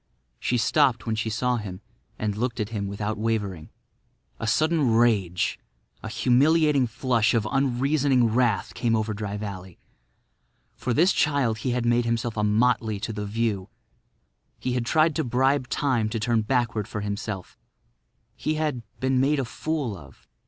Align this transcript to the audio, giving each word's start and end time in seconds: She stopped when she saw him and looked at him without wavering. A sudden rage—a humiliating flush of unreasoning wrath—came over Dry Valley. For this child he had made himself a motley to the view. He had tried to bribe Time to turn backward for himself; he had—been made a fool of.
She 0.39 0.57
stopped 0.57 1.05
when 1.05 1.13
she 1.13 1.29
saw 1.29 1.57
him 1.57 1.79
and 2.17 2.35
looked 2.35 2.59
at 2.59 2.69
him 2.69 2.87
without 2.87 3.19
wavering. 3.19 3.69
A 4.39 4.47
sudden 4.47 4.89
rage—a 4.95 6.07
humiliating 6.09 6.87
flush 6.87 7.35
of 7.35 7.47
unreasoning 7.51 8.25
wrath—came 8.33 8.95
over 8.95 9.13
Dry 9.13 9.37
Valley. 9.37 9.77
For 10.75 10.91
this 10.91 11.13
child 11.13 11.59
he 11.59 11.69
had 11.69 11.85
made 11.85 12.05
himself 12.05 12.35
a 12.35 12.43
motley 12.43 12.99
to 12.99 13.13
the 13.13 13.27
view. 13.27 13.69
He 14.57 14.73
had 14.73 14.87
tried 14.87 15.15
to 15.17 15.23
bribe 15.23 15.67
Time 15.69 16.09
to 16.09 16.19
turn 16.19 16.41
backward 16.41 16.87
for 16.87 17.01
himself; 17.01 17.55
he 18.35 18.55
had—been 18.55 19.19
made 19.19 19.37
a 19.37 19.45
fool 19.45 19.95
of. 19.95 20.27